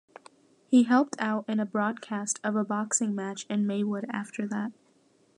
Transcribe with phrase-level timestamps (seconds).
[0.65, 4.71] He helped out in a broadcast of a boxing match in Maywood after that.